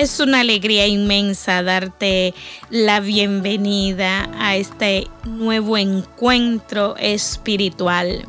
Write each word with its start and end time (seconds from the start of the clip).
Es 0.00 0.18
una 0.18 0.40
alegría 0.40 0.86
inmensa 0.86 1.62
darte 1.62 2.32
la 2.70 3.00
bienvenida 3.00 4.30
a 4.38 4.56
este 4.56 5.08
nuevo 5.26 5.76
encuentro 5.76 6.96
espiritual, 6.96 8.24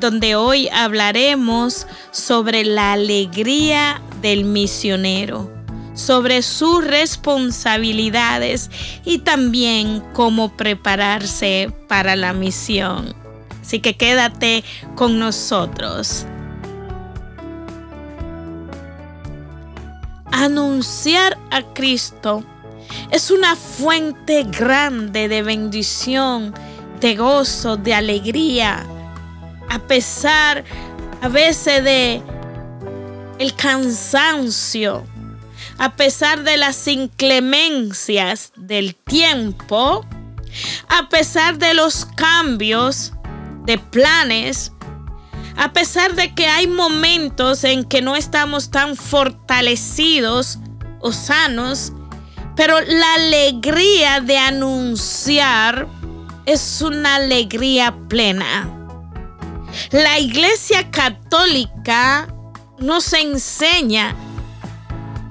donde 0.00 0.34
hoy 0.34 0.68
hablaremos 0.70 1.86
sobre 2.10 2.64
la 2.64 2.94
alegría 2.94 4.02
del 4.20 4.46
misionero, 4.46 5.48
sobre 5.94 6.42
sus 6.42 6.84
responsabilidades 6.84 8.68
y 9.04 9.18
también 9.18 10.02
cómo 10.12 10.56
prepararse 10.56 11.72
para 11.86 12.16
la 12.16 12.32
misión. 12.32 13.14
Así 13.62 13.78
que 13.78 13.96
quédate 13.96 14.64
con 14.96 15.20
nosotros. 15.20 16.26
Anunciar 20.44 21.38
a 21.50 21.62
Cristo 21.62 22.44
es 23.10 23.30
una 23.30 23.56
fuente 23.56 24.44
grande 24.44 25.28
de 25.28 25.42
bendición, 25.42 26.54
de 27.00 27.16
gozo, 27.16 27.76
de 27.76 27.94
alegría, 27.94 28.86
a 29.68 29.78
pesar 29.80 30.64
a 31.22 31.28
veces 31.28 31.82
de 31.82 32.22
el 33.38 33.54
cansancio, 33.54 35.04
a 35.78 35.96
pesar 35.96 36.42
de 36.42 36.56
las 36.56 36.86
inclemencias 36.86 38.52
del 38.56 38.94
tiempo, 38.94 40.06
a 40.88 41.08
pesar 41.08 41.58
de 41.58 41.74
los 41.74 42.04
cambios 42.04 43.12
de 43.64 43.78
planes, 43.78 44.72
a 45.56 45.72
pesar 45.72 46.14
de 46.14 46.34
que 46.34 46.46
hay 46.46 46.66
momentos 46.66 47.64
en 47.64 47.84
que 47.84 48.02
no 48.02 48.14
estamos 48.14 48.70
tan 48.70 48.94
fortalecidos 48.96 50.58
o 51.00 51.12
sanos, 51.12 51.92
pero 52.56 52.80
la 52.80 53.14
alegría 53.14 54.20
de 54.20 54.38
anunciar 54.38 55.88
es 56.44 56.82
una 56.82 57.16
alegría 57.16 57.94
plena. 58.08 58.70
La 59.90 60.18
iglesia 60.18 60.90
católica 60.90 62.28
nos 62.78 63.12
enseña 63.12 64.14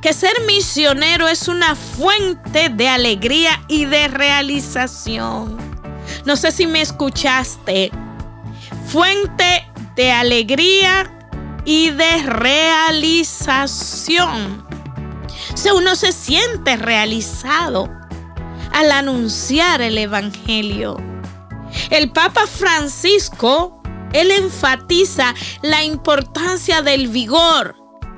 que 0.01 0.13
ser 0.13 0.33
misionero 0.45 1.27
es 1.27 1.47
una 1.47 1.75
fuente 1.75 2.69
de 2.69 2.87
alegría 2.87 3.63
y 3.67 3.85
de 3.85 4.07
realización. 4.07 5.57
No 6.25 6.35
sé 6.35 6.51
si 6.51 6.67
me 6.67 6.81
escuchaste. 6.81 7.91
Fuente 8.87 9.65
de 9.95 10.11
alegría 10.11 11.11
y 11.65 11.91
de 11.91 12.23
realización. 12.23 14.65
Si 15.53 15.69
uno 15.69 15.95
se 15.95 16.11
siente 16.11 16.75
realizado 16.77 17.87
al 18.71 18.91
anunciar 18.91 19.81
el 19.81 19.97
Evangelio. 19.97 20.97
El 21.89 22.11
Papa 22.11 22.45
Francisco, 22.45 23.81
él 24.13 24.29
enfatiza 24.31 25.33
la 25.61 25.83
importancia 25.83 26.81
del 26.81 27.07
vigor 27.07 27.75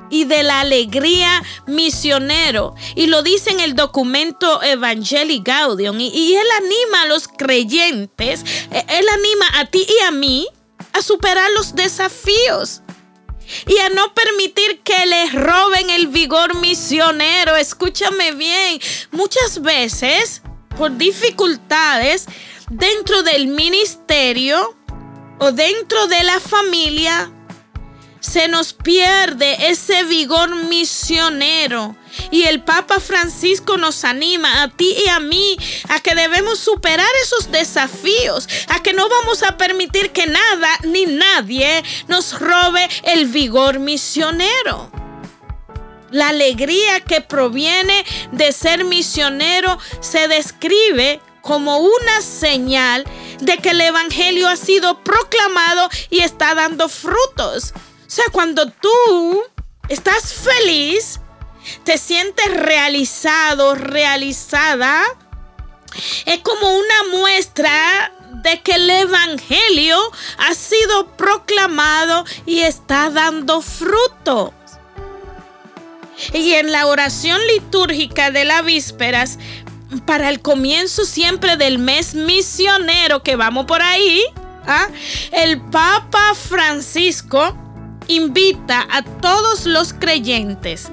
y 0.09 0.25
de 0.25 0.44
la 0.44 0.61
alegría 0.61 1.44
misionero. 1.67 2.73
Y 2.95 3.08
lo 3.08 3.23
dice 3.23 3.52
en 3.52 3.59
el 3.59 3.75
documento 3.75 4.64
Evangelii 4.64 5.42
Gaudium. 5.44 6.00
Y, 6.00 6.36
él 6.36 6.48
anima 6.58 7.03
a 7.03 7.08
los 7.08 7.28
creyentes, 7.28 8.44
eh, 8.72 8.86
él 8.89 9.05
anima 9.09 9.59
a 9.59 9.66
ti 9.66 9.86
y 9.88 10.03
a 10.05 10.11
mí 10.11 10.48
a 10.97 11.01
superar 11.01 11.49
los 11.51 11.75
desafíos 11.75 12.81
y 13.65 13.77
a 13.79 13.89
no 13.89 14.13
permitir 14.13 14.81
que 14.83 15.05
les 15.05 15.33
roben 15.33 15.89
el 15.89 16.07
vigor 16.07 16.55
misionero. 16.55 17.55
Escúchame 17.55 18.31
bien, 18.33 18.79
muchas 19.11 19.61
veces 19.61 20.41
por 20.77 20.95
dificultades 20.97 22.25
dentro 22.69 23.23
del 23.23 23.47
ministerio 23.47 24.75
o 25.39 25.52
dentro 25.52 26.07
de 26.07 26.23
la 26.23 26.39
familia, 26.39 27.31
se 28.20 28.48
nos 28.48 28.73
pierde 28.73 29.70
ese 29.70 30.04
vigor 30.04 30.55
misionero. 30.55 31.95
Y 32.32 32.44
el 32.44 32.64
Papa 32.64 33.00
Francisco 33.00 33.78
nos 33.78 34.04
anima 34.04 34.64
a 34.64 34.70
ti 34.70 34.95
y 35.05 35.10
a 35.10 35.20
mí 35.20 35.58
a 35.89 36.00
que 36.00 36.16
debemos 36.16 36.60
superar 36.60 37.10
esos 37.23 37.52
desafíos, 37.52 38.48
a 38.70 38.82
que 38.82 38.94
no 38.94 39.08
vamos 39.08 39.44
a 39.44 39.58
permitir 39.58 40.11
que 40.11 40.26
nada 40.26 40.70
ni 40.83 41.05
nadie 41.05 41.83
nos 42.08 42.39
robe 42.39 42.88
el 43.04 43.28
vigor 43.28 43.80
misionero. 43.80 44.92
La 46.10 46.30
alegría 46.30 47.02
que 47.02 47.22
proviene 47.22 48.05
de 48.32 48.52
ser 48.54 48.86
misionero 48.86 49.78
se 49.99 50.28
describe 50.28 51.20
como 51.42 51.78
una 51.80 52.22
señal 52.22 53.05
de 53.39 53.58
que 53.58 53.70
el 53.70 53.82
Evangelio 53.82 54.48
ha 54.48 54.55
sido 54.55 55.04
proclamado 55.04 55.89
y 56.10 56.20
está 56.20 56.55
dando 56.55 56.89
frutos. 56.89 57.73
O 58.07 58.09
sea, 58.09 58.25
cuando 58.31 58.69
tú 58.69 59.43
estás 59.89 60.33
feliz, 60.33 61.19
te 61.83 61.97
sientes 61.97 62.53
realizado, 62.53 63.75
realizada, 63.75 65.03
es 66.25 66.39
como 66.39 66.69
una 66.69 67.03
muestra 67.11 68.13
de 68.43 68.61
que 68.61 68.75
el 68.75 68.89
Evangelio 68.89 69.99
ha 70.37 70.53
sido 70.53 71.17
proclamado 71.17 72.23
y 72.45 72.59
está 72.59 73.09
dando 73.09 73.61
fruto. 73.61 74.53
Y 76.33 76.53
en 76.53 76.71
la 76.71 76.87
oración 76.87 77.39
litúrgica 77.47 78.31
de 78.31 78.45
las 78.45 78.63
vísperas, 78.63 79.37
para 80.05 80.29
el 80.29 80.41
comienzo 80.41 81.03
siempre 81.03 81.57
del 81.57 81.77
mes 81.77 82.15
misionero 82.15 83.21
que 83.21 83.35
vamos 83.35 83.65
por 83.65 83.81
ahí, 83.81 84.23
¿ah? 84.65 84.87
el 85.31 85.59
Papa 85.59 86.33
Francisco 86.35 87.67
invita 88.07 88.87
a 88.89 89.01
todos 89.01 89.65
los 89.65 89.93
creyentes, 89.93 90.89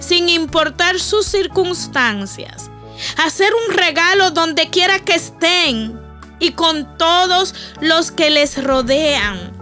sin 0.00 0.28
importar 0.28 1.00
sus 1.00 1.26
circunstancias, 1.26 2.70
a 3.18 3.24
hacer 3.24 3.52
un 3.54 3.74
regalo 3.74 4.30
donde 4.30 4.70
quiera 4.70 4.98
que 4.98 5.14
estén 5.14 6.00
y 6.38 6.52
con 6.52 6.96
todos 6.98 7.54
los 7.80 8.10
que 8.10 8.30
les 8.30 8.62
rodean. 8.62 9.52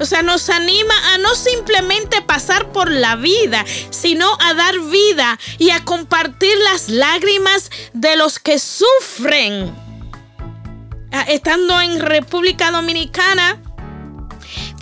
O 0.00 0.04
sea, 0.06 0.22
nos 0.22 0.50
anima 0.50 0.94
a 1.12 1.18
no 1.18 1.34
simplemente 1.34 2.20
pasar 2.22 2.72
por 2.72 2.90
la 2.90 3.16
vida, 3.16 3.64
sino 3.90 4.36
a 4.40 4.54
dar 4.54 4.78
vida 4.80 5.38
y 5.58 5.70
a 5.70 5.84
compartir 5.84 6.56
las 6.72 6.88
lágrimas 6.88 7.70
de 7.92 8.16
los 8.16 8.38
que 8.38 8.58
sufren. 8.58 9.74
Ah, 11.12 11.24
estando 11.28 11.80
en 11.80 12.00
República 12.00 12.72
Dominicana, 12.72 13.60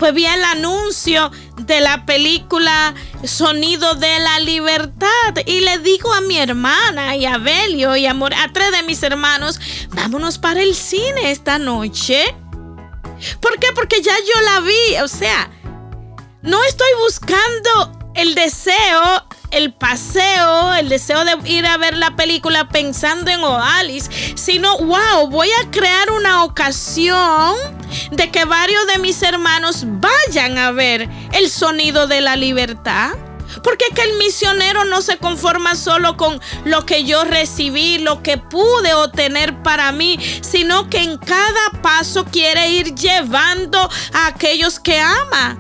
pues 0.03 0.15
vi 0.15 0.27
el 0.27 0.43
anuncio 0.43 1.31
de 1.59 1.81
la 1.81 2.05
película 2.05 2.93
Sonido 3.23 3.95
de 3.95 4.19
la 4.19 4.41
Libertad 4.41 5.37
y 5.47 5.61
le 5.61 5.79
digo 5.79 6.13
a 6.13 6.21
mi 6.21 6.39
hermana 6.39 7.15
y 7.15 7.25
a 7.25 7.39
Belio 7.39 7.95
y 7.95 8.07
a, 8.07 8.11
a 8.11 8.53
tres 8.53 8.73
de 8.73 8.83
mis 8.83 9.01
hermanos, 9.05 9.61
vámonos 9.91 10.39
para 10.39 10.61
el 10.61 10.75
cine 10.75 11.31
esta 11.31 11.61
noche. 11.61 12.35
¿Por 13.41 13.61
qué? 13.61 13.69
Porque 13.77 14.03
ya 14.03 14.17
yo 14.19 14.41
la 14.41 14.61
vi, 14.63 14.97
o 15.05 15.07
sea, 15.07 15.49
no 16.43 16.65
estoy 16.65 16.91
buscando 16.99 18.11
el 18.17 18.35
deseo 18.35 19.29
el 19.53 19.73
paseo, 19.73 20.75
el 20.75 20.89
deseo 20.89 21.25
de 21.25 21.37
ir 21.49 21.67
a 21.67 21.77
ver 21.77 21.97
la 21.97 22.17
película 22.17 22.69
pensando 22.69 23.31
en 23.31 23.45
Oalis, 23.45 24.11
sino, 24.35 24.79
wow, 24.79 25.29
voy 25.29 25.49
a 25.63 25.71
crear 25.71 26.11
una 26.11 26.43
ocasión 26.45 27.55
de 28.11 28.31
que 28.31 28.45
varios 28.45 28.87
de 28.89 28.99
mis 28.99 29.23
hermanos 29.23 29.85
vayan 29.87 30.59
a 30.59 30.73
ver 30.73 31.09
el 31.33 31.51
sonido 31.51 32.07
de 32.07 32.21
la 32.21 32.37
libertad. 32.37 33.11
Porque 33.63 33.85
es 33.91 33.95
que 33.95 34.03
el 34.03 34.17
misionero 34.17 34.87
no 34.87 35.03
se 35.03 35.19
conforma 35.19 35.75
solo 35.75 36.17
con 36.17 36.41
lo 36.65 36.87
que 36.87 37.05
yo 37.05 37.25
recibí, 37.25 37.99
lo 37.99 38.23
que 38.23 38.39
pude 38.39 38.95
obtener 38.95 39.63
para 39.63 39.93
mí, 39.93 40.19
sino 40.41 40.89
que 40.89 41.03
en 41.03 41.19
cada 41.19 41.83
paso 41.83 42.25
quiere 42.25 42.71
ir 42.71 42.95
llevando 42.95 43.79
a 44.15 44.27
aquellos 44.29 44.81
que 44.81 44.99
ama. 44.99 45.59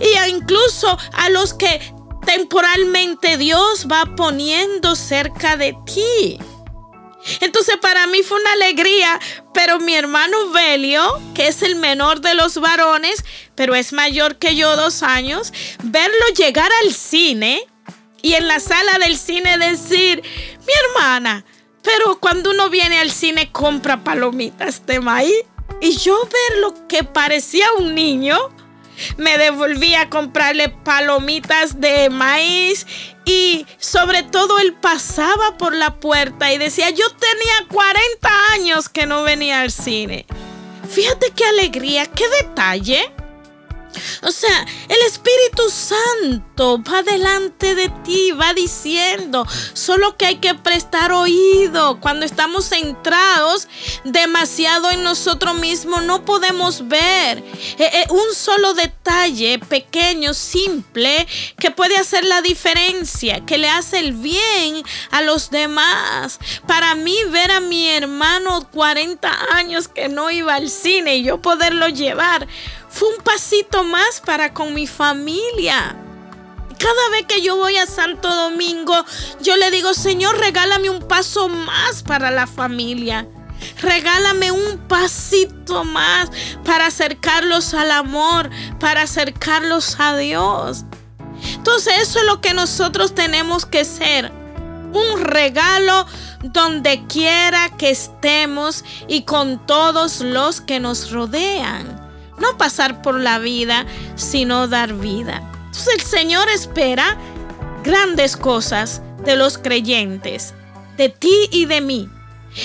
Y 0.00 0.30
incluso 0.30 0.98
a 1.12 1.28
los 1.28 1.54
que 1.54 1.94
temporalmente 2.24 3.36
Dios 3.36 3.86
va 3.90 4.06
poniendo 4.16 4.96
cerca 4.96 5.56
de 5.56 5.76
ti. 5.86 6.38
Entonces 7.40 7.76
para 7.80 8.06
mí 8.08 8.22
fue 8.22 8.40
una 8.40 8.52
alegría, 8.52 9.20
pero 9.54 9.78
mi 9.78 9.94
hermano 9.94 10.50
Belio, 10.50 11.20
que 11.34 11.46
es 11.46 11.62
el 11.62 11.76
menor 11.76 12.20
de 12.20 12.34
los 12.34 12.58
varones, 12.58 13.24
pero 13.54 13.74
es 13.74 13.92
mayor 13.92 14.36
que 14.36 14.56
yo 14.56 14.74
dos 14.76 15.02
años, 15.02 15.52
verlo 15.84 16.26
llegar 16.36 16.70
al 16.82 16.92
cine 16.92 17.64
y 18.22 18.34
en 18.34 18.48
la 18.48 18.60
sala 18.60 18.98
del 18.98 19.16
cine 19.16 19.58
decir, 19.58 20.22
mi 20.66 20.72
hermana, 20.88 21.44
pero 21.82 22.18
cuando 22.20 22.50
uno 22.50 22.70
viene 22.70 22.98
al 22.98 23.10
cine 23.10 23.50
compra 23.50 24.02
palomitas 24.04 24.86
de 24.86 25.00
maíz. 25.00 25.44
Y 25.80 25.96
yo 25.96 26.16
ver 26.24 26.58
lo 26.60 26.86
que 26.86 27.02
parecía 27.02 27.66
un 27.78 27.94
niño, 27.94 28.38
me 29.16 29.38
devolví 29.38 29.94
a 29.94 30.10
comprarle 30.10 30.68
palomitas 30.68 31.80
de 31.80 32.10
maíz 32.10 32.86
y 33.24 33.66
sobre 33.78 34.22
todo 34.22 34.58
él 34.58 34.74
pasaba 34.74 35.56
por 35.58 35.74
la 35.74 35.94
puerta 35.94 36.52
y 36.52 36.58
decía, 36.58 36.90
yo 36.90 37.08
tenía 37.10 37.68
40 37.68 38.28
años 38.52 38.88
que 38.88 39.06
no 39.06 39.22
venía 39.22 39.60
al 39.60 39.70
cine. 39.70 40.26
Fíjate 40.88 41.32
qué 41.34 41.44
alegría, 41.44 42.06
qué 42.06 42.24
detalle. 42.42 43.12
O 44.22 44.30
sea, 44.30 44.66
el 44.88 45.00
Espíritu 45.06 45.68
Santo 45.70 46.82
va 46.82 47.02
delante 47.02 47.74
de 47.74 47.88
ti, 48.04 48.32
va 48.32 48.54
diciendo, 48.54 49.46
solo 49.72 50.16
que 50.16 50.26
hay 50.26 50.36
que 50.36 50.54
prestar 50.54 51.12
oído. 51.12 52.00
Cuando 52.00 52.24
estamos 52.24 52.68
centrados 52.68 53.68
demasiado 54.04 54.90
en 54.90 55.02
nosotros 55.02 55.54
mismos, 55.56 56.02
no 56.02 56.24
podemos 56.24 56.88
ver 56.88 57.38
eh, 57.38 57.90
eh, 57.92 58.06
un 58.10 58.34
solo 58.34 58.74
detalle 58.74 59.58
pequeño, 59.58 60.34
simple, 60.34 61.26
que 61.58 61.70
puede 61.70 61.96
hacer 61.96 62.24
la 62.24 62.42
diferencia, 62.42 63.44
que 63.44 63.58
le 63.58 63.68
hace 63.68 63.98
el 63.98 64.12
bien 64.12 64.82
a 65.10 65.22
los 65.22 65.50
demás. 65.50 66.38
Para 66.66 66.94
mí, 66.94 67.16
ver 67.30 67.50
a 67.50 67.60
mi 67.60 67.88
hermano 67.90 68.68
40 68.70 69.54
años 69.54 69.88
que 69.88 70.08
no 70.08 70.30
iba 70.30 70.54
al 70.54 70.68
cine 70.70 71.16
y 71.16 71.24
yo 71.24 71.40
poderlo 71.40 71.88
llevar 71.88 72.46
fue 72.92 73.08
un 73.08 73.22
pasito 73.22 73.84
más 73.84 74.20
para 74.20 74.52
con 74.52 74.74
mi 74.74 74.86
familia. 74.86 75.96
Cada 76.78 77.08
vez 77.10 77.26
que 77.26 77.40
yo 77.40 77.56
voy 77.56 77.76
a 77.76 77.86
Santo 77.86 78.28
Domingo, 78.28 78.94
yo 79.40 79.56
le 79.56 79.70
digo, 79.70 79.94
Señor, 79.94 80.38
regálame 80.38 80.90
un 80.90 81.00
paso 81.08 81.48
más 81.48 82.02
para 82.02 82.30
la 82.30 82.46
familia. 82.46 83.26
Regálame 83.80 84.50
un 84.50 84.78
pasito 84.88 85.84
más 85.84 86.30
para 86.64 86.86
acercarlos 86.86 87.72
al 87.72 87.92
amor, 87.92 88.50
para 88.78 89.02
acercarlos 89.02 89.96
a 89.98 90.16
Dios. 90.16 90.84
Entonces 91.54 91.94
eso 91.98 92.18
es 92.18 92.26
lo 92.26 92.40
que 92.40 92.52
nosotros 92.52 93.14
tenemos 93.14 93.64
que 93.64 93.84
ser. 93.84 94.30
Un 94.92 95.20
regalo 95.22 96.06
donde 96.42 97.06
quiera 97.06 97.70
que 97.78 97.90
estemos 97.90 98.84
y 99.08 99.22
con 99.22 99.64
todos 99.66 100.20
los 100.20 100.60
que 100.60 100.80
nos 100.80 101.10
rodean. 101.10 102.01
No 102.42 102.58
pasar 102.58 103.02
por 103.02 103.20
la 103.20 103.38
vida, 103.38 103.86
sino 104.16 104.66
dar 104.66 104.94
vida. 104.94 105.48
Entonces 105.66 105.94
el 105.94 106.02
Señor 106.02 106.48
espera 106.48 107.16
grandes 107.84 108.36
cosas 108.36 109.00
de 109.24 109.36
los 109.36 109.58
creyentes, 109.58 110.52
de 110.96 111.08
ti 111.08 111.48
y 111.52 111.66
de 111.66 111.80
mí. 111.80 112.08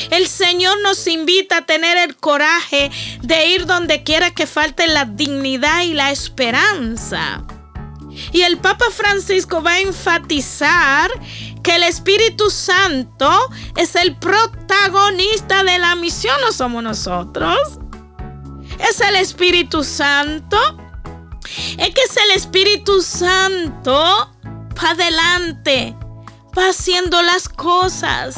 El 0.10 0.28
Señor 0.28 0.82
nos 0.82 1.06
invita 1.06 1.58
a 1.60 1.66
tener 1.68 1.96
el 1.98 2.16
coraje 2.16 2.90
de 3.22 3.50
ir 3.50 3.68
donde 3.68 4.02
quiera 4.02 4.32
que 4.32 4.48
falte 4.48 4.88
la 4.88 5.06
dignidad 5.06 5.84
y 5.84 5.94
la 5.94 6.10
esperanza. 6.10 7.44
Y 8.34 8.42
el 8.42 8.58
Papa 8.58 8.86
Francisco 8.92 9.62
va 9.62 9.74
a 9.74 9.80
enfatizar 9.80 11.12
que 11.62 11.76
el 11.76 11.84
Espíritu 11.84 12.50
Santo 12.50 13.32
es 13.76 13.96
el 13.96 14.16
protagonista 14.16 15.64
de 15.64 15.78
la 15.78 15.96
misión, 15.96 16.36
no 16.42 16.52
somos 16.52 16.82
nosotros 16.82 17.80
es 18.80 19.02
el 19.02 19.16
Espíritu 19.16 19.84
Santo. 19.84 20.58
Es 21.78 21.94
que 21.94 22.02
es 22.02 22.18
el 22.18 22.32
Espíritu 22.36 23.02
Santo 23.02 24.34
va 24.84 24.92
adelante, 24.92 25.96
va 26.58 26.70
haciendo 26.70 27.22
las 27.22 27.50
cosas, 27.50 28.36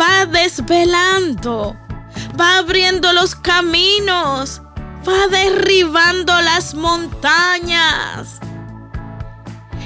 va 0.00 0.26
desvelando, 0.26 1.76
va 2.40 2.58
abriendo 2.58 3.12
los 3.12 3.34
caminos, 3.34 4.62
va 5.06 5.26
derribando 5.28 6.40
las 6.40 6.74
montañas. 6.74 8.40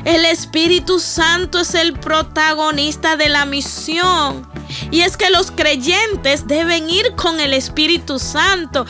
El 0.09 0.25
Espíritu 0.25 1.01
Santo 1.01 1.61
es 1.61 1.75
el 1.75 1.93
protagonista 1.93 3.19
de 3.19 3.29
la 3.29 3.45
misión. 3.45 4.51
Y 4.91 5.03
es 5.03 5.19
que 5.19 5.29
los 5.29 5.51
creyentes 5.51 6.47
deben 6.47 6.89
ir 6.89 7.15
con 7.15 7.41
el 7.41 7.53
Espíritu 7.53 8.19
Santo, 8.19 8.87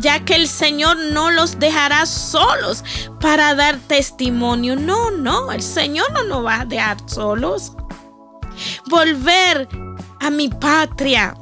ya 0.00 0.24
que 0.24 0.36
el 0.36 0.48
Señor 0.48 0.96
no 0.96 1.30
los 1.30 1.58
dejará 1.58 2.06
solos 2.06 2.82
para 3.20 3.54
dar 3.54 3.76
testimonio. 3.76 4.74
No, 4.74 5.10
no, 5.10 5.52
el 5.52 5.60
Señor 5.60 6.10
no 6.12 6.24
nos 6.24 6.46
va 6.46 6.62
a 6.62 6.64
dejar 6.64 6.96
solos. 7.10 7.72
Volver 8.86 9.68
a 10.20 10.30
mi 10.30 10.48
patria 10.48 11.36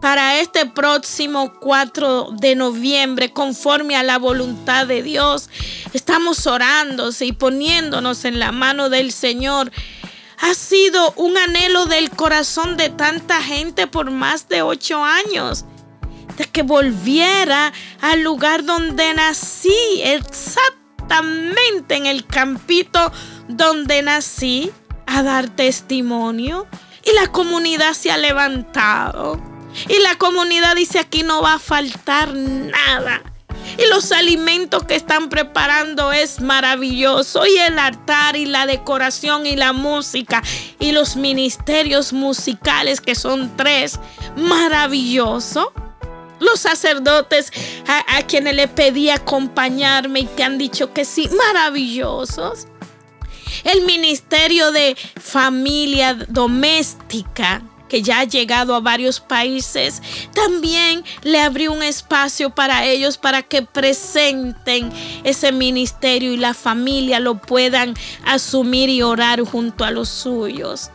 para 0.00 0.40
este 0.40 0.66
próximo 0.66 1.52
4 1.60 2.28
de 2.32 2.54
noviembre, 2.54 3.32
conforme 3.32 3.96
a 3.96 4.02
la 4.02 4.18
voluntad 4.18 4.86
de 4.86 5.02
Dios. 5.02 5.50
Estamos 5.92 6.46
orándose 6.46 7.26
y 7.26 7.32
poniéndonos 7.32 8.24
en 8.24 8.38
la 8.38 8.52
mano 8.52 8.88
del 8.90 9.12
Señor 9.12 9.72
ha 10.38 10.54
sido 10.54 11.12
un 11.16 11.36
anhelo 11.36 11.86
del 11.86 12.10
corazón 12.10 12.76
de 12.76 12.90
tanta 12.90 13.40
gente 13.42 13.86
por 13.86 14.10
más 14.10 14.48
de 14.48 14.62
ocho 14.62 15.02
años. 15.02 15.64
De 16.36 16.44
que 16.44 16.62
volviera 16.62 17.72
al 18.00 18.22
lugar 18.22 18.64
donde 18.64 19.14
nací, 19.14 20.02
exactamente 20.02 21.96
en 21.96 22.06
el 22.06 22.26
campito 22.26 23.10
donde 23.48 24.02
nací, 24.02 24.70
a 25.06 25.22
dar 25.22 25.48
testimonio. 25.48 26.66
Y 27.04 27.14
la 27.14 27.28
comunidad 27.28 27.94
se 27.94 28.10
ha 28.10 28.18
levantado. 28.18 29.55
Y 29.88 29.98
la 30.00 30.16
comunidad 30.16 30.76
dice 30.76 30.98
aquí 30.98 31.22
no 31.22 31.42
va 31.42 31.54
a 31.54 31.58
faltar 31.58 32.32
nada 32.34 33.22
y 33.78 33.88
los 33.88 34.12
alimentos 34.12 34.84
que 34.84 34.94
están 34.94 35.28
preparando 35.28 36.12
es 36.12 36.40
maravilloso. 36.40 37.46
Y 37.46 37.56
el 37.58 37.78
altar 37.78 38.36
y 38.36 38.46
la 38.46 38.66
decoración 38.66 39.46
y 39.46 39.56
la 39.56 39.72
música 39.72 40.42
y 40.78 40.92
los 40.92 41.16
ministerios 41.16 42.12
musicales 42.12 43.00
que 43.00 43.14
son 43.14 43.56
tres, 43.56 43.98
maravilloso. 44.36 45.72
Los 46.38 46.60
sacerdotes 46.60 47.50
a, 47.86 48.22
quienes 48.22 48.54
le 48.54 48.68
pedí 48.68 49.08
acompañarme 49.08 50.20
y 50.20 50.26
que 50.26 50.44
han 50.44 50.58
dicho 50.58 50.92
que 50.92 51.04
sí, 51.04 51.28
maravillosos. 51.36 52.66
El 53.64 53.86
ministerio 53.86 54.70
de 54.70 54.96
familia 55.18 56.14
doméstica 56.28 57.62
que 57.88 58.02
ya 58.02 58.20
ha 58.20 58.24
llegado 58.24 58.74
a 58.74 58.80
varios 58.80 59.20
países, 59.20 60.02
también 60.34 61.04
le 61.22 61.40
abrió 61.40 61.72
un 61.72 61.82
espacio 61.82 62.50
para 62.50 62.84
ellos 62.84 63.18
para 63.18 63.42
que 63.42 63.62
presenten 63.62 64.92
ese 65.24 65.52
ministerio 65.52 66.32
y 66.32 66.36
la 66.36 66.54
familia 66.54 67.20
lo 67.20 67.38
puedan 67.40 67.94
asumir 68.24 68.88
y 68.88 69.02
orar 69.02 69.40
junto 69.42 69.84
a 69.84 69.90
los 69.90 70.08
suyos. 70.08 70.90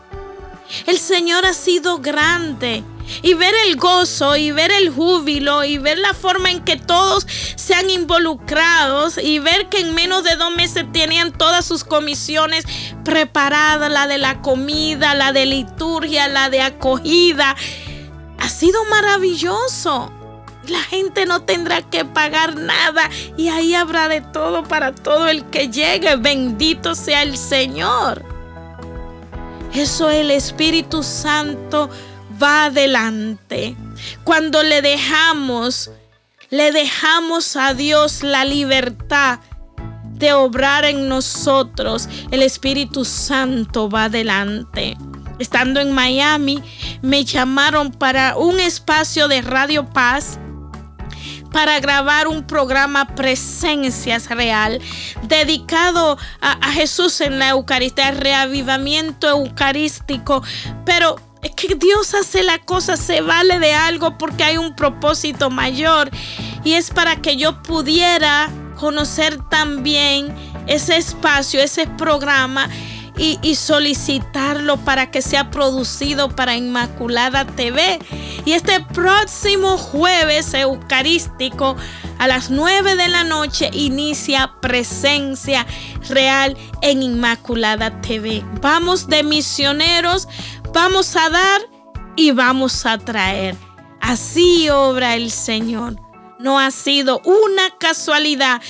El 0.86 0.98
Señor 0.98 1.46
ha 1.46 1.54
sido 1.54 2.00
grande 2.00 2.84
y 3.22 3.34
ver 3.34 3.54
el 3.68 3.76
gozo 3.76 4.36
y 4.36 4.52
ver 4.52 4.72
el 4.72 4.90
júbilo 4.90 5.64
y 5.64 5.78
ver 5.78 5.98
la 5.98 6.14
forma 6.14 6.50
en 6.50 6.64
que 6.64 6.78
todos 6.78 7.26
se 7.56 7.74
han 7.74 7.90
involucrado 7.90 9.10
y 9.22 9.40
ver 9.40 9.70
que 9.70 9.80
en 9.80 9.94
menos 9.94 10.24
de 10.24 10.36
dos 10.36 10.54
meses 10.56 10.86
tenían 10.92 11.32
todas 11.32 11.66
sus 11.66 11.84
comisiones 11.84 12.66
preparadas, 13.04 13.92
la 13.92 14.08
de 14.08 14.18
la 14.18 14.42
comida, 14.42 15.16
la 15.16 15.32
de 15.32 15.46
liturgia, 15.46 16.28
la 16.28 16.50
de 16.50 16.62
acogida. 16.62 17.56
Ha 18.40 18.50
sido 18.50 18.84
maravilloso. 18.86 20.12
La 20.68 20.82
gente 20.84 21.26
no 21.26 21.42
tendrá 21.42 21.82
que 21.82 22.06
pagar 22.06 22.56
nada 22.56 23.10
y 23.36 23.50
ahí 23.50 23.74
habrá 23.74 24.08
de 24.08 24.22
todo 24.22 24.64
para 24.64 24.94
todo 24.94 25.28
el 25.28 25.44
que 25.50 25.70
llegue. 25.70 26.16
Bendito 26.18 26.94
sea 26.94 27.24
el 27.24 27.36
Señor. 27.36 28.31
Eso 29.74 30.10
el 30.10 30.32
Espíritu 30.32 31.04
Santo 31.04 31.90
va 32.42 32.66
adelante. 32.66 33.76
Cuando 34.24 34.64
le 34.64 34.82
dejamos, 34.82 35.92
le 36.50 36.72
dejamos 36.72 37.56
a 37.56 37.74
Dios 37.74 38.24
la 38.24 38.44
libertad 38.46 39.40
de 40.22 40.34
obrar 40.34 40.86
en 40.86 41.08
nosotros, 41.08 42.08
el 42.30 42.44
Espíritu 42.44 43.06
Santo 43.06 43.90
va 43.90 44.04
adelante. 44.04 44.96
Estando 45.40 45.80
en 45.80 45.94
Miami, 45.94 46.62
me 47.02 47.26
llamaron 47.26 47.92
para 47.92 48.38
un 48.38 48.60
espacio 48.60 49.28
de 49.28 49.42
Radio 49.42 49.90
Paz 49.90 50.38
para 51.52 51.80
grabar 51.80 52.28
un 52.28 52.44
programa 52.44 53.08
Presencias 53.16 54.30
Real 54.30 54.80
dedicado 55.24 56.18
a, 56.40 56.72
Jesús 56.72 57.22
en 57.22 57.40
la 57.40 57.50
Eucaristía, 57.50 58.12
reavivamiento 58.12 59.28
eucarístico. 59.28 60.42
Pero 60.86 61.18
es 61.42 61.52
que 61.52 61.76
Dios 61.76 62.14
hace 62.14 62.44
la 62.44 62.60
cosa, 62.60 62.98
se 62.98 63.22
vale 63.22 63.60
de 63.60 63.74
algo 63.74 64.18
porque 64.18 64.44
hay 64.44 64.58
un 64.58 64.76
propósito 64.76 65.50
mayor. 65.50 66.10
Y 66.64 66.74
es 66.74 66.90
para 66.90 67.18
que 67.18 67.36
yo 67.36 67.62
pudiera 67.62 68.50
conocer 68.78 69.38
también 69.50 70.34
ese 70.68 70.98
espacio, 70.98 71.62
ese 71.62 71.88
programa 71.88 72.70
y, 73.18 73.56
solicitarlo 73.56 74.78
para 74.78 75.12
que 75.12 75.22
sea 75.22 75.52
producido 75.52 76.30
para 76.30 76.56
Inmaculada 76.56 77.46
TV. 77.46 78.00
Y 78.46 78.54
este 78.54 78.80
próximo 78.80 79.78
jueves 79.78 80.54
eucarístico 80.54 81.76
a 82.18 82.28
las 82.28 82.50
9 82.50 82.96
de 82.96 83.08
la 83.08 83.24
noche 83.24 83.70
inicia 83.74 84.54
presencia 84.62 85.66
real 86.10 86.58
en 86.82 87.04
Inmaculada 87.04 88.02
TV. 88.02 88.44
Vamos 88.62 89.08
de 89.08 89.24
misioneros, 89.24 90.28
vamos 90.74 91.16
a 91.16 91.30
dar 91.30 91.62
y 92.16 92.32
vamos 92.32 92.86
a 92.86 92.98
traer. 92.98 93.56
Así 94.00 94.70
obra 94.70 95.16
el 95.16 95.32
Señor. 95.32 95.96
No 96.40 96.60
ha 96.60 96.72
sido 96.72 97.22
una 97.24 97.70
casualidad 97.80 98.62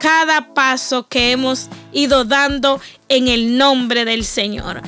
cada 0.00 0.54
paso 0.54 1.06
que 1.06 1.30
hemos 1.30 1.68
ido 1.92 2.24
dando 2.24 2.80
en 3.08 3.28
el 3.28 3.56
nombre 3.58 4.04
del 4.04 4.24
Señor. 4.24 4.82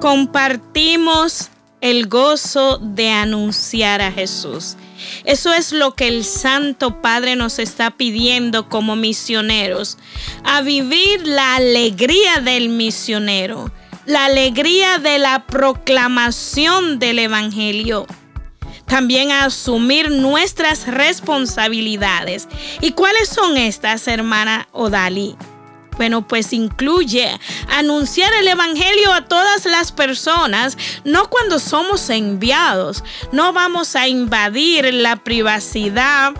Compartimos 0.00 1.50
el 1.80 2.06
gozo 2.06 2.78
de 2.78 3.10
anunciar 3.10 4.00
a 4.00 4.12
Jesús. 4.12 4.76
Eso 5.24 5.52
es 5.52 5.72
lo 5.72 5.94
que 5.94 6.08
el 6.08 6.24
Santo 6.24 7.02
Padre 7.02 7.36
nos 7.36 7.58
está 7.58 7.90
pidiendo 7.90 8.68
como 8.68 8.96
misioneros, 8.96 9.98
a 10.44 10.62
vivir 10.62 11.26
la 11.26 11.56
alegría 11.56 12.40
del 12.40 12.68
misionero, 12.68 13.72
la 14.06 14.26
alegría 14.26 14.98
de 14.98 15.18
la 15.18 15.46
proclamación 15.46 16.98
del 16.98 17.18
Evangelio. 17.18 18.06
También 18.90 19.30
a 19.30 19.44
asumir 19.44 20.10
nuestras 20.10 20.88
responsabilidades. 20.88 22.48
¿Y 22.80 22.90
cuáles 22.90 23.28
son 23.28 23.56
estas, 23.56 24.08
hermana 24.08 24.66
Odali? 24.72 25.36
Bueno, 25.96 26.26
pues 26.26 26.52
incluye 26.52 27.38
anunciar 27.68 28.32
el 28.32 28.48
Evangelio 28.48 29.12
a 29.12 29.26
todas 29.26 29.64
las 29.64 29.92
personas, 29.92 30.76
no 31.04 31.30
cuando 31.30 31.60
somos 31.60 32.10
enviados. 32.10 33.04
No 33.30 33.52
vamos 33.52 33.94
a 33.94 34.08
invadir 34.08 34.92
la 34.92 35.14
privacidad 35.14 36.32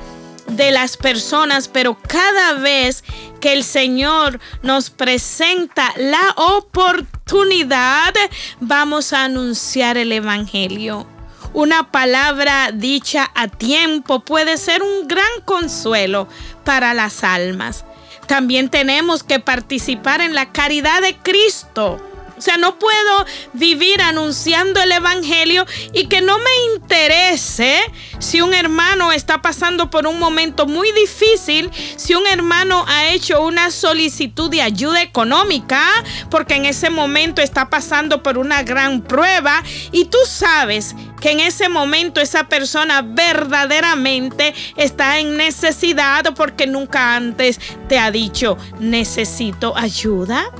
de 0.48 0.72
las 0.72 0.96
personas, 0.96 1.68
pero 1.68 1.96
cada 2.08 2.54
vez 2.54 3.04
que 3.40 3.52
el 3.52 3.62
Señor 3.62 4.40
nos 4.64 4.90
presenta 4.90 5.92
la 5.96 6.34
oportunidad, 6.36 8.12
vamos 8.58 9.12
a 9.12 9.22
anunciar 9.22 9.96
el 9.96 10.10
Evangelio. 10.10 11.19
Una 11.52 11.90
palabra 11.90 12.70
dicha 12.72 13.30
a 13.34 13.48
tiempo 13.48 14.20
puede 14.20 14.56
ser 14.56 14.82
un 14.82 15.08
gran 15.08 15.40
consuelo 15.44 16.28
para 16.64 16.94
las 16.94 17.24
almas 17.24 17.84
también 18.30 18.68
tenemos 18.68 19.24
que 19.24 19.40
participar 19.40 20.20
en 20.20 20.36
la 20.36 20.52
caridad 20.52 21.02
de 21.02 21.16
Cristo. 21.16 22.00
O 22.40 22.42
sea, 22.42 22.56
no 22.56 22.78
puedo 22.78 23.26
vivir 23.52 24.00
anunciando 24.00 24.80
el 24.80 24.92
Evangelio 24.92 25.66
y 25.92 26.06
que 26.06 26.22
no 26.22 26.38
me 26.38 26.74
interese 26.74 27.78
si 28.18 28.40
un 28.40 28.54
hermano 28.54 29.12
está 29.12 29.42
pasando 29.42 29.90
por 29.90 30.06
un 30.06 30.18
momento 30.18 30.64
muy 30.64 30.90
difícil, 30.92 31.70
si 31.96 32.14
un 32.14 32.26
hermano 32.26 32.86
ha 32.88 33.08
hecho 33.08 33.44
una 33.44 33.70
solicitud 33.70 34.50
de 34.50 34.62
ayuda 34.62 35.02
económica, 35.02 35.82
porque 36.30 36.54
en 36.54 36.64
ese 36.64 36.88
momento 36.88 37.42
está 37.42 37.68
pasando 37.68 38.22
por 38.22 38.38
una 38.38 38.62
gran 38.62 39.02
prueba 39.02 39.62
y 39.92 40.06
tú 40.06 40.16
sabes 40.26 40.96
que 41.20 41.32
en 41.32 41.40
ese 41.40 41.68
momento 41.68 42.22
esa 42.22 42.48
persona 42.48 43.02
verdaderamente 43.02 44.54
está 44.76 45.18
en 45.18 45.36
necesidad 45.36 46.32
porque 46.34 46.66
nunca 46.66 47.16
antes 47.16 47.60
te 47.86 47.98
ha 47.98 48.10
dicho 48.10 48.56
necesito 48.78 49.76
ayuda. 49.76 50.50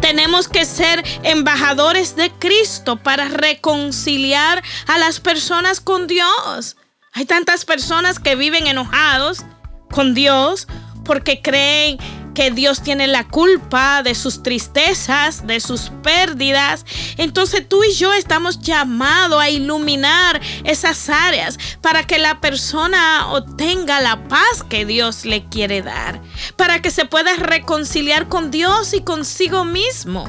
Tenemos 0.00 0.48
que 0.48 0.64
ser 0.64 1.04
embajadores 1.22 2.16
de 2.16 2.30
Cristo 2.30 2.96
para 2.96 3.28
reconciliar 3.28 4.62
a 4.86 4.98
las 4.98 5.20
personas 5.20 5.80
con 5.80 6.06
Dios. 6.06 6.76
Hay 7.12 7.24
tantas 7.24 7.64
personas 7.64 8.18
que 8.18 8.36
viven 8.36 8.66
enojados 8.66 9.44
con 9.90 10.14
Dios 10.14 10.68
porque 11.04 11.40
creen 11.40 11.98
que 12.38 12.52
Dios 12.52 12.84
tiene 12.84 13.08
la 13.08 13.26
culpa 13.26 14.04
de 14.04 14.14
sus 14.14 14.44
tristezas, 14.44 15.44
de 15.48 15.58
sus 15.58 15.90
pérdidas. 16.04 16.86
Entonces 17.16 17.68
tú 17.68 17.82
y 17.82 17.92
yo 17.94 18.12
estamos 18.12 18.60
llamados 18.60 19.42
a 19.42 19.50
iluminar 19.50 20.40
esas 20.62 21.08
áreas 21.08 21.58
para 21.80 22.06
que 22.06 22.20
la 22.20 22.40
persona 22.40 23.32
obtenga 23.32 24.00
la 24.00 24.28
paz 24.28 24.62
que 24.70 24.86
Dios 24.86 25.24
le 25.24 25.48
quiere 25.48 25.82
dar, 25.82 26.22
para 26.54 26.80
que 26.80 26.92
se 26.92 27.06
pueda 27.06 27.34
reconciliar 27.34 28.28
con 28.28 28.52
Dios 28.52 28.94
y 28.94 29.00
consigo 29.00 29.64
mismo. 29.64 30.28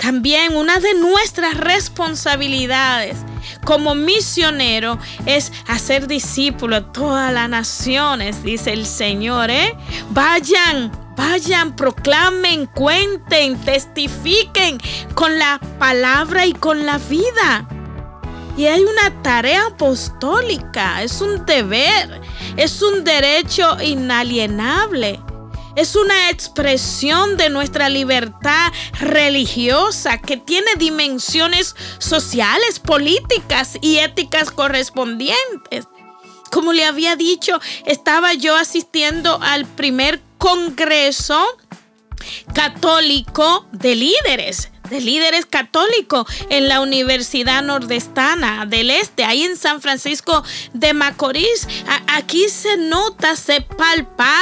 También 0.00 0.56
una 0.56 0.80
de 0.80 0.94
nuestras 0.94 1.56
responsabilidades 1.56 3.18
como 3.64 3.94
misionero 3.94 4.98
es 5.26 5.52
hacer 5.66 6.06
discípulos 6.06 6.80
a 6.80 6.92
todas 6.92 7.32
las 7.32 7.48
naciones, 7.48 8.42
dice 8.42 8.72
el 8.72 8.86
Señor. 8.86 9.50
¿eh? 9.50 9.76
Vayan, 10.10 10.90
vayan, 11.16 11.74
proclamen, 11.76 12.66
cuenten, 12.66 13.58
testifiquen 13.60 14.78
con 15.14 15.38
la 15.38 15.60
palabra 15.78 16.46
y 16.46 16.52
con 16.52 16.86
la 16.86 16.98
vida. 16.98 17.68
Y 18.56 18.66
hay 18.66 18.82
una 18.82 19.22
tarea 19.22 19.66
apostólica, 19.66 21.02
es 21.02 21.20
un 21.20 21.44
deber, 21.44 22.22
es 22.56 22.80
un 22.80 23.04
derecho 23.04 23.76
inalienable. 23.82 25.20
Es 25.76 25.94
una 25.94 26.30
expresión 26.30 27.36
de 27.36 27.50
nuestra 27.50 27.90
libertad 27.90 28.72
religiosa 28.98 30.18
que 30.18 30.38
tiene 30.38 30.74
dimensiones 30.78 31.76
sociales, 31.98 32.80
políticas 32.80 33.76
y 33.82 33.98
éticas 33.98 34.50
correspondientes. 34.50 35.86
Como 36.50 36.72
le 36.72 36.86
había 36.86 37.14
dicho, 37.14 37.60
estaba 37.84 38.32
yo 38.32 38.56
asistiendo 38.56 39.38
al 39.42 39.66
primer 39.66 40.22
congreso 40.38 41.44
católico 42.54 43.66
de 43.72 43.96
líderes 43.96 44.70
de 44.88 45.00
líderes 45.00 45.46
católicos 45.46 46.26
en 46.50 46.68
la 46.68 46.80
Universidad 46.80 47.62
Nordestana 47.62 48.66
del 48.66 48.90
Este, 48.90 49.24
ahí 49.24 49.42
en 49.42 49.56
San 49.56 49.80
Francisco 49.80 50.44
de 50.72 50.94
Macorís. 50.94 51.66
aquí 52.08 52.48
se 52.48 52.76
nota, 52.76 53.36
se 53.36 53.60
palpa 53.60 54.34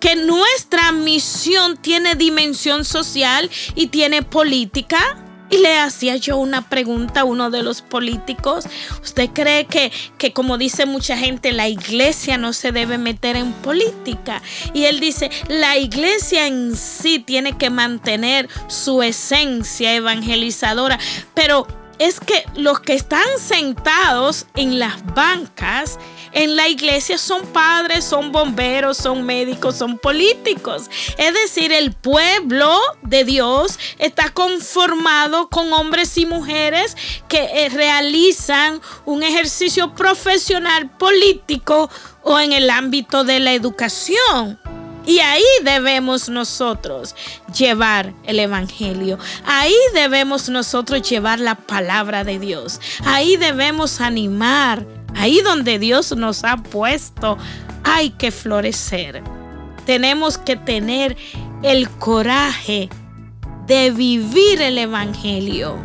que 0.00 0.16
nuestra 0.16 0.92
misión 0.92 1.76
tiene 1.76 2.14
dimensión 2.14 2.84
social 2.84 3.50
y 3.74 3.88
tiene 3.88 4.22
política 4.22 5.24
y 5.50 5.58
le 5.58 5.78
hacía 5.78 6.16
yo 6.16 6.36
una 6.36 6.68
pregunta 6.68 7.20
a 7.20 7.24
uno 7.24 7.50
de 7.50 7.62
los 7.62 7.82
políticos. 7.82 8.66
¿Usted 9.02 9.30
cree 9.30 9.66
que, 9.66 9.92
que, 10.18 10.32
como 10.32 10.58
dice 10.58 10.86
mucha 10.86 11.16
gente, 11.16 11.52
la 11.52 11.68
iglesia 11.68 12.38
no 12.38 12.52
se 12.52 12.72
debe 12.72 12.98
meter 12.98 13.36
en 13.36 13.52
política? 13.52 14.42
Y 14.74 14.84
él 14.84 15.00
dice, 15.00 15.30
la 15.48 15.76
iglesia 15.78 16.46
en 16.46 16.76
sí 16.76 17.18
tiene 17.18 17.56
que 17.56 17.70
mantener 17.70 18.48
su 18.68 19.02
esencia 19.02 19.94
evangelizadora, 19.94 20.98
pero 21.34 21.66
es 21.98 22.20
que 22.20 22.44
los 22.54 22.80
que 22.80 22.94
están 22.94 23.26
sentados 23.38 24.46
en 24.54 24.78
las 24.78 25.04
bancas, 25.14 25.98
en 26.32 26.56
la 26.56 26.68
iglesia 26.68 27.18
son 27.18 27.46
padres, 27.46 28.04
son 28.04 28.32
bomberos, 28.32 28.96
son 28.96 29.24
médicos, 29.24 29.76
son 29.76 29.98
políticos. 29.98 30.90
Es 31.16 31.34
decir, 31.34 31.72
el 31.72 31.92
pueblo 31.92 32.78
de 33.02 33.24
Dios 33.24 33.78
está 33.98 34.30
conformado 34.30 35.48
con 35.48 35.72
hombres 35.72 36.16
y 36.18 36.26
mujeres 36.26 36.96
que 37.28 37.64
eh, 37.64 37.68
realizan 37.68 38.80
un 39.04 39.22
ejercicio 39.22 39.94
profesional 39.94 40.90
político 40.90 41.90
o 42.22 42.38
en 42.38 42.52
el 42.52 42.70
ámbito 42.70 43.24
de 43.24 43.40
la 43.40 43.52
educación. 43.52 44.58
Y 45.08 45.20
ahí 45.20 45.42
debemos 45.62 46.28
nosotros 46.28 47.14
llevar 47.56 48.12
el 48.24 48.38
Evangelio. 48.40 49.18
Ahí 49.46 49.74
debemos 49.94 50.50
nosotros 50.50 51.00
llevar 51.08 51.40
la 51.40 51.54
palabra 51.54 52.24
de 52.24 52.38
Dios. 52.38 52.78
Ahí 53.06 53.38
debemos 53.38 54.02
animar 54.02 54.84
Ahí 55.18 55.40
donde 55.40 55.80
Dios 55.80 56.16
nos 56.16 56.44
ha 56.44 56.56
puesto, 56.58 57.36
hay 57.82 58.10
que 58.10 58.30
florecer. 58.30 59.24
Tenemos 59.84 60.38
que 60.38 60.54
tener 60.54 61.16
el 61.64 61.90
coraje 61.90 62.88
de 63.66 63.90
vivir 63.90 64.62
el 64.62 64.78
Evangelio, 64.78 65.76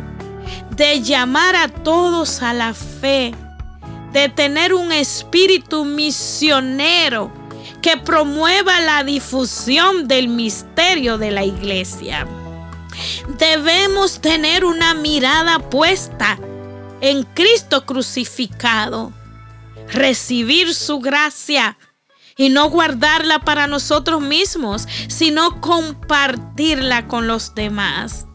de 0.76 1.02
llamar 1.02 1.56
a 1.56 1.66
todos 1.68 2.42
a 2.42 2.54
la 2.54 2.74
fe, 2.74 3.34
de 4.12 4.28
tener 4.28 4.72
un 4.72 4.92
espíritu 4.92 5.84
misionero 5.84 7.32
que 7.82 7.96
promueva 7.96 8.80
la 8.82 9.02
difusión 9.02 10.06
del 10.06 10.28
misterio 10.28 11.18
de 11.18 11.32
la 11.32 11.44
iglesia. 11.44 12.24
Debemos 13.36 14.20
tener 14.20 14.64
una 14.64 14.94
mirada 14.94 15.58
puesta 15.58 16.38
en 17.00 17.24
Cristo 17.24 17.84
crucificado 17.84 19.12
recibir 19.88 20.74
su 20.74 20.98
gracia 20.98 21.78
y 22.36 22.48
no 22.48 22.68
guardarla 22.68 23.40
para 23.40 23.66
nosotros 23.66 24.20
mismos, 24.20 24.88
sino 25.08 25.60
compartirla 25.60 27.06
con 27.06 27.26
los 27.26 27.54
demás. 27.54 28.26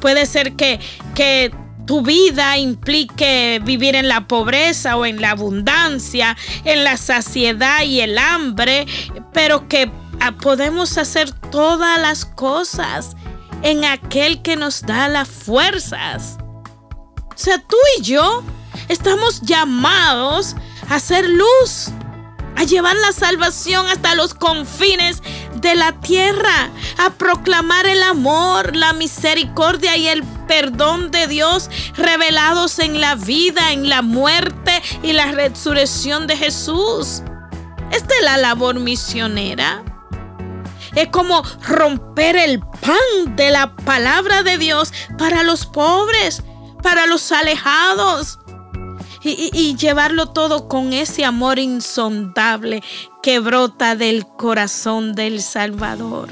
Puede 0.00 0.26
ser 0.26 0.54
que, 0.54 0.80
que 1.14 1.52
tu 1.86 2.02
vida 2.02 2.58
implique 2.58 3.60
vivir 3.64 3.94
en 3.96 4.08
la 4.08 4.26
pobreza 4.26 4.96
o 4.96 5.06
en 5.06 5.20
la 5.20 5.30
abundancia, 5.30 6.36
en 6.64 6.84
la 6.84 6.96
saciedad 6.96 7.82
y 7.82 8.00
el 8.00 8.18
hambre, 8.18 8.86
pero 9.32 9.68
que 9.68 9.90
ah, 10.20 10.32
podemos 10.32 10.98
hacer 10.98 11.32
todas 11.32 12.00
las 12.00 12.24
cosas 12.24 13.16
en 13.62 13.84
aquel 13.84 14.42
que 14.42 14.56
nos 14.56 14.82
da 14.82 15.08
las 15.08 15.28
fuerzas. 15.28 16.38
O 17.30 17.40
sea, 17.40 17.58
tú 17.58 17.76
y 17.98 18.02
yo 18.02 18.42
estamos 18.88 19.40
llamados 19.42 20.56
a 20.88 21.00
ser 21.00 21.28
luz, 21.28 21.90
a 22.56 22.64
llevar 22.64 22.96
la 22.96 23.12
salvación 23.12 23.86
hasta 23.86 24.14
los 24.14 24.34
confines 24.34 25.22
de 25.60 25.74
la 25.74 25.92
tierra, 25.92 26.70
a 26.98 27.10
proclamar 27.10 27.86
el 27.86 28.02
amor, 28.02 28.74
la 28.74 28.92
misericordia 28.92 29.96
y 29.96 30.08
el 30.08 30.24
perdón 30.46 31.10
de 31.10 31.26
Dios 31.26 31.70
revelados 31.96 32.78
en 32.78 33.00
la 33.00 33.14
vida, 33.14 33.72
en 33.72 33.88
la 33.88 34.02
muerte 34.02 34.82
y 35.02 35.12
la 35.12 35.32
resurrección 35.32 36.26
de 36.26 36.36
Jesús. 36.36 37.22
Esta 37.90 38.14
es 38.16 38.24
la 38.24 38.36
labor 38.36 38.76
misionera. 38.76 39.82
Es 40.94 41.08
como 41.08 41.42
romper 41.62 42.36
el 42.36 42.60
pan 42.60 43.36
de 43.36 43.50
la 43.50 43.74
palabra 43.76 44.42
de 44.42 44.58
Dios 44.58 44.92
para 45.16 45.42
los 45.42 45.66
pobres, 45.66 46.42
para 46.82 47.06
los 47.06 47.30
alejados. 47.30 48.38
Y, 49.22 49.76
llevarlo 49.76 50.26
todo 50.26 50.68
con 50.68 50.92
ese 50.92 51.24
amor 51.24 51.58
insondable 51.58 52.82
que 53.22 53.40
brota 53.40 53.96
del 53.96 54.26
corazón 54.26 55.14
del 55.14 55.42
Salvador. 55.42 56.28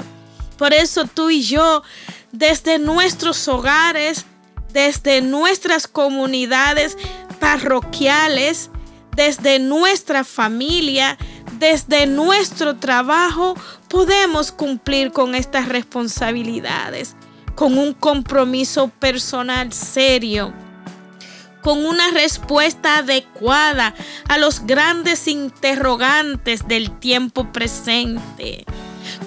Por 0.57 0.73
eso 0.73 1.05
tú 1.05 1.29
y 1.29 1.41
yo, 1.41 1.83
desde 2.31 2.79
nuestros 2.79 3.47
hogares, 3.47 4.25
desde 4.71 5.21
nuestras 5.21 5.87
comunidades 5.87 6.97
parroquiales, 7.39 8.69
desde 9.15 9.59
nuestra 9.59 10.23
familia, 10.23 11.17
desde 11.59 12.07
nuestro 12.07 12.77
trabajo, 12.77 13.55
podemos 13.89 14.51
cumplir 14.51 15.11
con 15.11 15.35
estas 15.35 15.67
responsabilidades, 15.67 17.15
con 17.55 17.77
un 17.77 17.93
compromiso 17.93 18.89
personal 18.89 19.73
serio 19.73 20.53
con 21.61 21.85
una 21.85 22.11
respuesta 22.11 22.97
adecuada 22.97 23.93
a 24.27 24.37
los 24.37 24.65
grandes 24.65 25.27
interrogantes 25.27 26.67
del 26.67 26.97
tiempo 26.99 27.51
presente. 27.51 28.65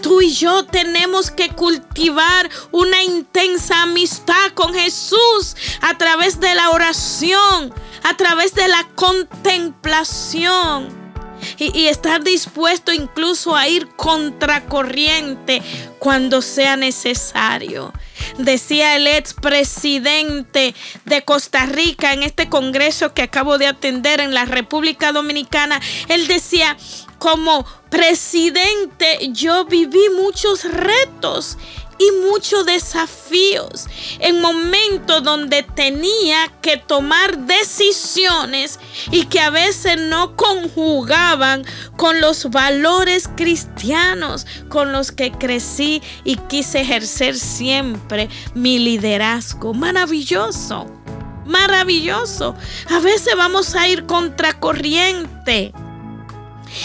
Tú 0.03 0.21
y 0.21 0.33
yo 0.33 0.65
tenemos 0.65 1.31
que 1.31 1.51
cultivar 1.51 2.49
una 2.71 3.03
intensa 3.03 3.83
amistad 3.83 4.53
con 4.55 4.75
Jesús 4.75 5.57
a 5.81 5.97
través 5.99 6.41
de 6.41 6.55
la 6.55 6.71
oración, 6.71 7.75
a 8.03 8.17
través 8.17 8.55
de 8.55 8.69
la 8.69 8.87
contemplación 8.95 11.01
y, 11.59 11.87
estar 11.87 12.23
dispuesto 12.23 12.93
incluso 12.93 13.57
a 13.57 13.69
ir 13.69 13.89
contracorriente 13.97 15.63
cuando 15.99 16.43
sea 16.43 16.77
necesario. 16.77 17.93
Decía 18.39 18.97
el 18.97 19.07
expresidente 19.07 20.75
de 21.05 21.23
Costa 21.23 21.67
Rica 21.67 22.13
en 22.13 22.23
este 22.23 22.49
congreso 22.49 23.15
que 23.15 23.23
acabo 23.23 23.59
de 23.59 23.67
atender 23.67 24.21
en 24.21 24.35
la 24.35 24.45
República 24.45 25.13
Dominicana, 25.13 25.81
él 26.09 26.27
decía, 26.27 26.77
como 27.19 27.67
presidente 27.91 29.31
yo 29.33 29.65
viví 29.67 30.01
muchos 30.17 30.65
retos 30.65 31.59
y 32.01 32.27
muchos 32.27 32.65
desafíos 32.65 33.87
en 34.21 34.41
momentos 34.41 35.23
donde 35.23 35.63
tenía 35.63 36.51
que 36.63 36.79
tomar 36.79 37.39
decisiones 37.47 38.81
y 39.11 39.27
que 39.27 39.41
a 39.41 39.51
veces 39.51 40.01
no 40.01 40.35
conjugaban 40.35 41.63
con 41.97 42.23
los 42.23 42.51
valores 42.51 43.29
cristianos 43.37 44.47
con 44.71 44.93
los 44.93 45.13
que 45.13 45.31
crecí 45.31 46.03
y 46.25 46.37
quise 46.37 46.81
ejercer 46.81 47.37
siempre 47.37 48.31
mi 48.55 48.79
liderazgo. 48.79 49.75
Maravilloso, 49.75 50.87
maravilloso. 51.45 52.55
A 52.89 52.99
veces 53.01 53.35
vamos 53.37 53.75
a 53.75 53.87
ir 53.89 54.07
contracorriente. 54.07 55.75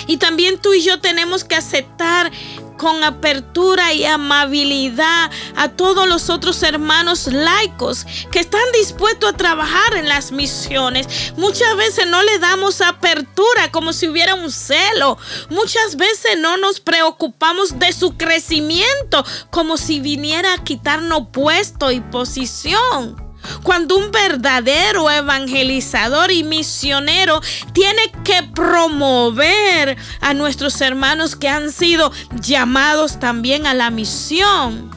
Y 0.07 0.17
también 0.17 0.59
tú 0.59 0.73
y 0.73 0.81
yo 0.81 0.99
tenemos 0.99 1.43
que 1.43 1.55
aceptar 1.55 2.31
con 2.77 3.03
apertura 3.03 3.93
y 3.93 4.05
amabilidad 4.05 5.31
a 5.55 5.69
todos 5.69 6.07
los 6.07 6.29
otros 6.29 6.61
hermanos 6.63 7.27
laicos 7.27 8.05
que 8.31 8.39
están 8.39 8.61
dispuestos 8.73 9.33
a 9.33 9.37
trabajar 9.37 9.95
en 9.95 10.09
las 10.09 10.31
misiones. 10.31 11.33
Muchas 11.37 11.75
veces 11.77 12.07
no 12.07 12.21
le 12.23 12.39
damos 12.39 12.81
apertura 12.81 13.71
como 13.71 13.93
si 13.93 14.07
hubiera 14.07 14.35
un 14.35 14.51
celo. 14.51 15.17
Muchas 15.49 15.95
veces 15.95 16.37
no 16.39 16.57
nos 16.57 16.79
preocupamos 16.79 17.79
de 17.79 17.93
su 17.93 18.17
crecimiento 18.17 19.25
como 19.49 19.77
si 19.77 19.99
viniera 19.99 20.53
a 20.53 20.63
quitarnos 20.63 21.27
puesto 21.31 21.91
y 21.91 22.01
posición. 22.01 23.24
Cuando 23.63 23.97
un 23.97 24.11
verdadero 24.11 25.09
evangelizador 25.09 26.31
y 26.31 26.43
misionero 26.43 27.41
tiene 27.73 28.11
que 28.23 28.43
promover 28.43 29.97
a 30.21 30.33
nuestros 30.33 30.79
hermanos 30.81 31.35
que 31.35 31.49
han 31.49 31.71
sido 31.71 32.11
llamados 32.39 33.19
también 33.19 33.65
a 33.65 33.73
la 33.73 33.89
misión. 33.89 34.91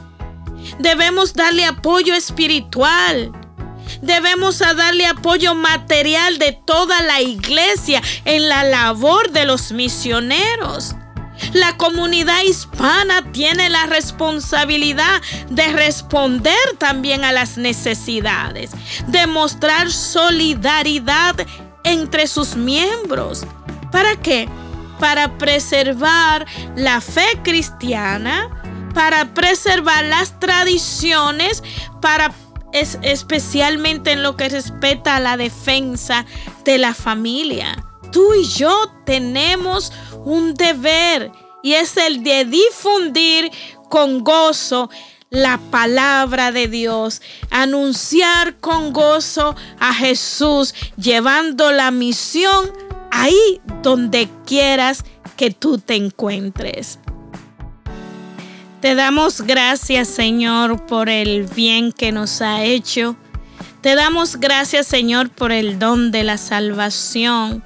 Debemos 0.78 1.34
darle 1.34 1.64
apoyo 1.64 2.14
espiritual. 2.14 3.32
Debemos 4.02 4.58
darle 4.58 5.06
apoyo 5.06 5.54
material 5.54 6.38
de 6.38 6.52
toda 6.52 7.00
la 7.02 7.20
iglesia 7.20 8.02
en 8.24 8.48
la 8.48 8.64
labor 8.64 9.30
de 9.30 9.44
los 9.46 9.72
misioneros. 9.72 10.94
La 11.52 11.76
comunidad 11.76 12.42
hispana 12.42 13.32
tiene 13.32 13.68
la 13.70 13.86
responsabilidad 13.86 15.22
de 15.50 15.68
responder 15.72 16.58
también 16.78 17.24
a 17.24 17.32
las 17.32 17.56
necesidades, 17.56 18.70
de 19.06 19.26
mostrar 19.26 19.90
solidaridad 19.90 21.34
entre 21.84 22.26
sus 22.26 22.56
miembros. 22.56 23.44
¿Para 23.90 24.16
qué? 24.16 24.48
Para 24.98 25.38
preservar 25.38 26.46
la 26.76 27.00
fe 27.00 27.26
cristiana, 27.42 28.50
para 28.94 29.32
preservar 29.32 30.04
las 30.04 30.38
tradiciones, 30.40 31.62
para 32.00 32.32
especialmente 32.72 34.12
en 34.12 34.22
lo 34.22 34.36
que 34.36 34.48
respecta 34.48 35.16
a 35.16 35.20
la 35.20 35.36
defensa 35.36 36.26
de 36.64 36.78
la 36.78 36.94
familia. 36.94 37.84
Tú 38.12 38.34
y 38.34 38.44
yo 38.44 38.92
tenemos 39.04 39.92
un 40.28 40.52
deber 40.52 41.32
y 41.62 41.72
es 41.72 41.96
el 41.96 42.22
de 42.22 42.44
difundir 42.44 43.50
con 43.88 44.22
gozo 44.22 44.90
la 45.30 45.58
palabra 45.70 46.52
de 46.52 46.68
Dios, 46.68 47.22
anunciar 47.50 48.56
con 48.60 48.92
gozo 48.92 49.56
a 49.78 49.94
Jesús, 49.94 50.74
llevando 50.96 51.72
la 51.72 51.90
misión 51.90 52.70
ahí 53.10 53.60
donde 53.82 54.28
quieras 54.46 55.04
que 55.36 55.50
tú 55.50 55.78
te 55.78 55.96
encuentres. 55.96 56.98
Te 58.82 58.94
damos 58.94 59.40
gracias, 59.40 60.08
Señor, 60.08 60.84
por 60.86 61.08
el 61.08 61.44
bien 61.44 61.90
que 61.90 62.12
nos 62.12 62.42
ha 62.42 62.64
hecho. 62.64 63.16
Te 63.80 63.94
damos 63.94 64.36
gracias, 64.36 64.86
Señor, 64.86 65.30
por 65.30 65.52
el 65.52 65.78
don 65.78 66.10
de 66.10 66.22
la 66.22 66.36
salvación. 66.36 67.64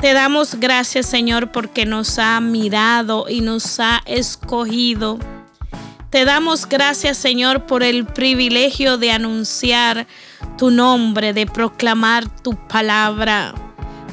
Te 0.00 0.12
damos 0.12 0.60
gracias, 0.60 1.06
Señor, 1.06 1.50
porque 1.50 1.84
nos 1.84 2.20
ha 2.20 2.40
mirado 2.40 3.26
y 3.28 3.40
nos 3.40 3.80
ha 3.80 4.00
escogido. 4.06 5.18
Te 6.10 6.24
damos 6.24 6.68
gracias, 6.68 7.16
Señor, 7.18 7.66
por 7.66 7.82
el 7.82 8.06
privilegio 8.06 8.96
de 8.96 9.10
anunciar 9.10 10.06
tu 10.56 10.70
nombre, 10.70 11.32
de 11.32 11.46
proclamar 11.46 12.28
tu 12.42 12.54
palabra. 12.68 13.54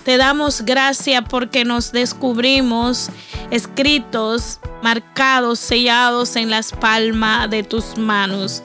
Te 0.05 0.17
damos 0.17 0.61
gracias 0.61 1.23
porque 1.27 1.65
nos 1.65 1.91
descubrimos 1.91 3.09
escritos, 3.49 4.59
marcados, 4.83 5.57
sellados 5.57 6.35
en 6.35 6.51
las 6.51 6.73
palmas 6.73 7.49
de 7.49 7.63
tus 7.63 7.97
manos. 7.97 8.61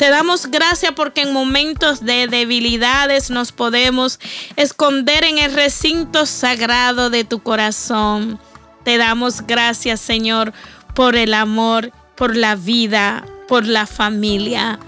Te 0.00 0.10
damos 0.10 0.48
gracias 0.48 0.90
porque 0.96 1.22
en 1.22 1.32
momentos 1.32 2.04
de 2.04 2.26
debilidades 2.26 3.30
nos 3.30 3.52
podemos 3.52 4.18
esconder 4.56 5.22
en 5.22 5.38
el 5.38 5.54
recinto 5.54 6.26
sagrado 6.26 7.08
de 7.08 7.22
tu 7.22 7.40
corazón. 7.40 8.40
Te 8.82 8.98
damos 8.98 9.46
gracias, 9.46 10.00
Señor, 10.00 10.52
por 10.96 11.14
el 11.14 11.34
amor, 11.34 11.92
por 12.16 12.34
la 12.34 12.56
vida, 12.56 13.24
por 13.46 13.64
la 13.64 13.86
familia. 13.86 14.80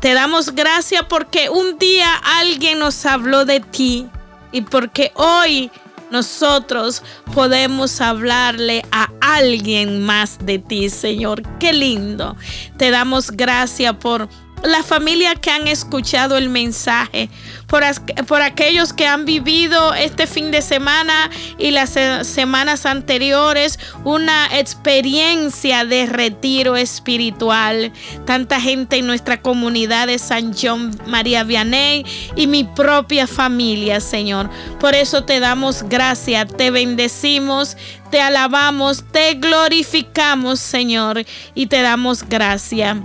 Te 0.00 0.14
damos 0.14 0.52
gracias 0.56 1.04
porque 1.08 1.48
un 1.48 1.78
día 1.78 2.12
alguien 2.40 2.80
nos 2.80 3.06
habló 3.06 3.44
de 3.44 3.60
ti 3.60 4.08
y 4.54 4.62
porque 4.62 5.10
hoy 5.16 5.70
nosotros 6.10 7.02
podemos 7.34 8.00
hablarle 8.00 8.84
a 8.92 9.10
alguien 9.20 10.00
más 10.06 10.38
de 10.46 10.60
ti, 10.60 10.88
Señor. 10.88 11.42
Qué 11.58 11.72
lindo. 11.72 12.36
Te 12.76 12.92
damos 12.92 13.32
gracias 13.32 13.94
por 13.96 14.28
la 14.64 14.82
familia 14.82 15.34
que 15.34 15.50
han 15.50 15.68
escuchado 15.68 16.36
el 16.36 16.48
mensaje, 16.48 17.28
por, 17.66 17.82
por, 18.26 18.42
aquellos 18.42 18.92
que 18.92 19.06
han 19.06 19.24
vivido 19.24 19.94
este 19.94 20.26
fin 20.26 20.50
de 20.50 20.62
semana 20.62 21.30
y 21.58 21.70
las 21.70 21.90
semanas 22.22 22.86
anteriores 22.86 23.78
una 24.04 24.58
experiencia 24.58 25.84
de 25.84 26.06
retiro 26.06 26.76
espiritual. 26.76 27.92
Tanta 28.26 28.60
gente 28.60 28.96
en 28.96 29.06
nuestra 29.06 29.40
comunidad 29.40 30.06
de 30.06 30.18
San 30.18 30.54
John 30.54 30.98
María 31.06 31.44
Vianney 31.44 32.04
y 32.36 32.46
mi 32.46 32.64
propia 32.64 33.26
familia, 33.26 34.00
Señor. 34.00 34.48
Por 34.80 34.94
eso 34.94 35.24
te 35.24 35.40
damos 35.40 35.82
gracias, 35.82 36.48
te 36.56 36.70
bendecimos, 36.70 37.76
te 38.10 38.20
alabamos, 38.20 39.04
te 39.10 39.34
glorificamos, 39.34 40.60
Señor, 40.60 41.24
y 41.54 41.66
te 41.66 41.82
damos 41.82 42.22
gracias. 42.26 42.96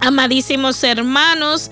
Amadísimos 0.00 0.82
hermanos, 0.84 1.70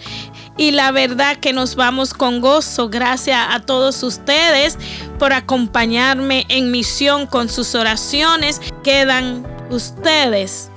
y 0.57 0.71
la 0.71 0.93
verdad 0.93 1.37
que 1.39 1.53
nos 1.53 1.75
vamos 1.75 2.15
con 2.15 2.41
gozo. 2.41 2.89
Gracias 2.89 3.39
a 3.51 3.61
todos 3.61 4.03
ustedes 4.03 4.79
por 5.19 5.33
acompañarme 5.33 6.47
en 6.49 6.71
misión 6.71 7.27
con 7.27 7.49
sus 7.49 7.75
oraciones. 7.75 8.61
Quedan 8.83 9.47
ustedes 9.71 10.71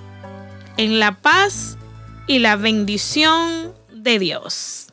en 0.78 1.00
la 1.00 1.14
paz 1.14 1.78
y 2.26 2.40
la 2.40 2.56
bendición 2.56 3.74
de 3.92 4.20
Dios. 4.20 4.87